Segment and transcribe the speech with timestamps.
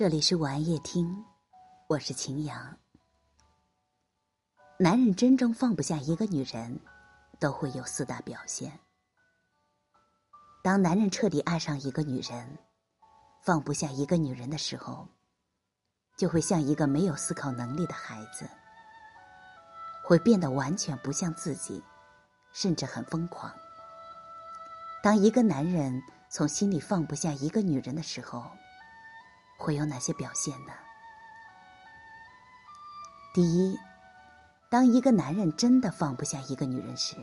[0.00, 1.26] 这里是晚安夜听，
[1.86, 2.78] 我是晴阳。
[4.78, 6.80] 男人真正放不下一个女人，
[7.38, 8.80] 都会有四大表现。
[10.64, 12.56] 当男人彻底爱上一个女人，
[13.42, 15.06] 放不下一个女人的时候，
[16.16, 18.48] 就会像一个没有思考能力的孩子，
[20.02, 21.84] 会变得完全不像自己，
[22.54, 23.54] 甚至很疯狂。
[25.02, 28.50] 当一个男人从心里放不下一个女人的时候，
[29.60, 30.72] 会有哪些表现呢？
[33.34, 33.78] 第一，
[34.70, 37.14] 当一个男人真的放不下一个女人时，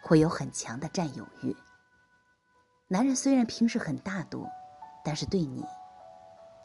[0.00, 1.54] 会有很强的占有欲。
[2.86, 4.48] 男人虽然平时很大度，
[5.04, 5.66] 但是对你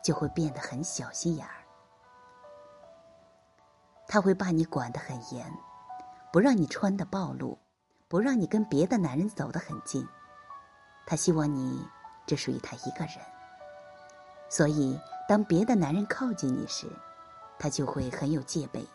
[0.04, 1.55] 就会变得很小心眼儿。
[4.07, 5.52] 他会把你管得很严，
[6.32, 7.57] 不让你穿的暴露，
[8.07, 10.07] 不让你跟别的男人走得很近。
[11.07, 11.84] 他希望你
[12.27, 13.37] 只属于他一个人。
[14.50, 16.88] 所以，当别的男人靠近你时，
[17.60, 18.88] 他就会很有戒备，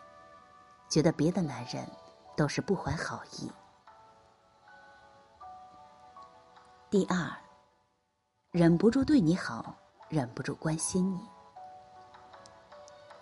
[0.89, 1.87] 觉得别的男人
[2.35, 3.51] 都是不怀好意。
[6.89, 7.31] 第二，
[8.51, 9.75] 忍不住对你好，
[10.09, 11.19] 忍不住关心你。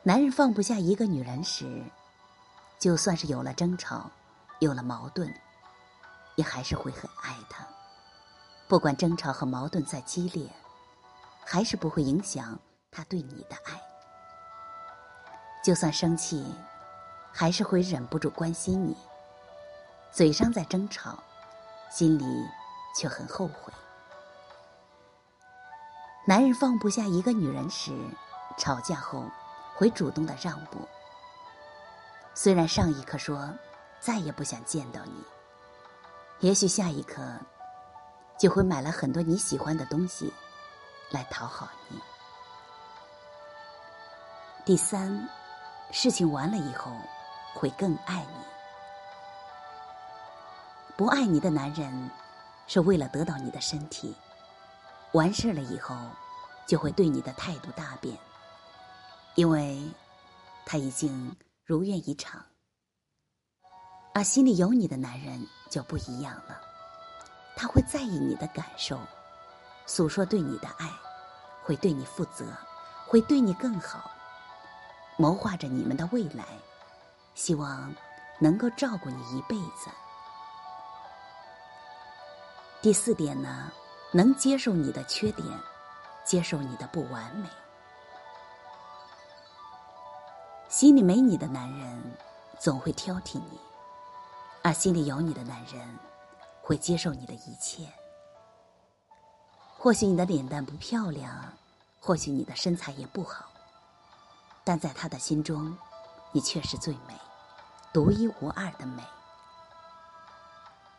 [0.04, 1.84] 男人放不下一个女人时，
[2.80, 4.10] 就算是有了争吵，
[4.60, 5.34] 有了矛盾，
[6.36, 7.68] 也还是会很爱她。
[8.68, 10.50] 不管争吵和矛盾再激烈。
[11.46, 12.58] 还是不会影响
[12.92, 13.82] 他对你的爱。
[15.64, 16.46] 就算生气，
[17.32, 18.96] 还是会忍不住关心你。
[20.12, 21.18] 嘴上在争吵，
[21.90, 22.26] 心里
[22.96, 23.72] 却很后悔。
[26.26, 27.92] 男人放不下一个女人时，
[28.58, 29.24] 吵架后
[29.76, 30.80] 会主动的让步。
[32.34, 33.54] 虽然上一刻说
[34.00, 35.24] 再也不想见到你，
[36.40, 37.22] 也许下一刻
[38.38, 40.34] 就会买了很多你喜欢的东西。
[41.12, 42.00] 来讨好你。
[44.66, 45.28] 第三，
[45.92, 46.92] 事情完了以后，
[47.54, 48.36] 会更爱你。
[50.96, 52.10] 不爱你的男人，
[52.68, 54.16] 是为了得到你的身体，
[55.14, 55.96] 完事了以后，
[56.68, 58.18] 就会对你的态度大变，
[59.36, 59.82] 因为
[60.66, 61.36] 他已经
[61.66, 62.40] 如愿以偿。
[64.14, 66.62] 而心里有你的男人就不一样了，
[67.56, 69.00] 他会在意你的感受。
[69.86, 70.90] 诉说对你的爱，
[71.64, 72.46] 会对你负责，
[73.08, 74.10] 会对你更好，
[75.18, 76.46] 谋划着你们的未来，
[77.36, 77.94] 希望
[78.40, 79.90] 能够照顾你一辈子。
[82.82, 83.72] 第四点呢，
[84.12, 85.48] 能接受你的缺点，
[86.24, 87.48] 接受你的不完美。
[90.68, 92.18] 心里没你的男人
[92.58, 93.60] 总会挑剔你，
[94.64, 96.00] 而心里有你的男人
[96.62, 97.86] 会接受你的一切。
[99.84, 101.36] 或许你的脸蛋不漂亮，
[102.00, 103.46] 或许你的身材也不好，
[104.64, 105.76] 但在他的心中，
[106.32, 107.20] 你却是最美、
[107.92, 109.02] 独一无二的美。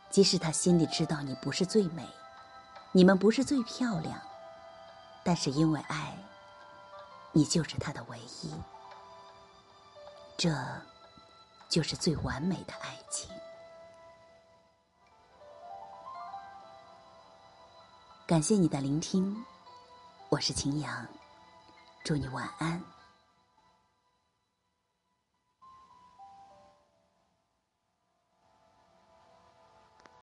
[0.09, 2.05] 即使他心里知道你不是最美，
[2.91, 4.19] 你们不是最漂亮，
[5.23, 6.17] 但是因为爱，
[7.31, 8.53] 你就是他的唯一。
[10.35, 10.53] 这，
[11.69, 13.32] 就是最完美的爱情。
[18.25, 19.35] 感谢你的聆听，
[20.29, 21.05] 我是秦阳，
[22.05, 22.92] 祝你晚安。